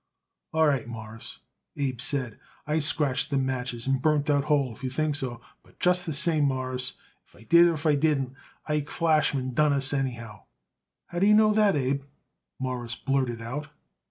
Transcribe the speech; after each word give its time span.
"All 0.51 0.65
right, 0.67 0.87
Mawruss," 0.87 1.37
Abe 1.77 2.01
said. 2.01 2.39
"I 2.65 2.79
scratched 2.79 3.29
them 3.29 3.45
matches 3.45 3.85
and 3.85 4.01
burnt 4.01 4.25
that 4.25 4.45
hole, 4.45 4.73
if 4.73 4.83
you 4.83 4.89
think 4.89 5.15
so; 5.15 5.41
but 5.61 5.79
just 5.79 6.07
the 6.07 6.11
same, 6.13 6.45
Mawruss, 6.45 6.93
if 7.27 7.35
I 7.35 7.43
did 7.43 7.67
or 7.67 7.73
if 7.73 7.85
I 7.85 7.93
didn't, 7.93 8.33
Ike 8.65 8.89
Flachsman 8.89 9.53
done 9.53 9.73
us, 9.73 9.93
anyhow." 9.93 10.45
"How 11.05 11.19
d'ye 11.19 11.33
know 11.33 11.53
that, 11.53 11.75
Abe?" 11.75 12.01
Morris 12.57 12.95
blurted 12.95 13.43
out. 13.43 13.67